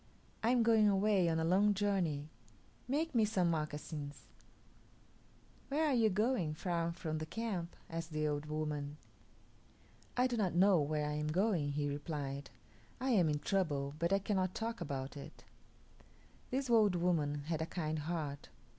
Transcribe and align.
I 0.41 0.49
am 0.49 0.63
going 0.63 0.89
away, 0.89 1.29
on 1.29 1.39
a 1.39 1.43
long 1.43 1.75
journey. 1.75 2.31
Make 2.87 3.13
me 3.13 3.23
some 3.23 3.51
moccasins." 3.51 4.25
"Where 5.69 5.85
are 5.85 5.93
you 5.93 6.09
going 6.09 6.55
far 6.55 6.91
from 6.91 7.19
the 7.19 7.25
camp?" 7.27 7.75
asked 7.87 8.11
the 8.11 8.27
old 8.27 8.47
woman. 8.47 8.97
"I 10.17 10.25
do 10.25 10.37
not 10.37 10.55
know 10.55 10.81
where 10.81 11.05
I 11.05 11.13
am 11.13 11.27
going," 11.27 11.73
he 11.73 11.87
replied; 11.87 12.49
"I 12.99 13.11
am 13.11 13.29
in 13.29 13.41
trouble, 13.41 13.93
but 13.99 14.11
I 14.11 14.17
cannot 14.17 14.55
talk 14.55 14.81
about 14.81 15.15
it." 15.15 15.43
This 16.49 16.67
old 16.67 16.95
woman 16.95 17.43
had 17.43 17.61
a 17.61 17.67
kind 17.67 17.99
heart. 17.99 18.49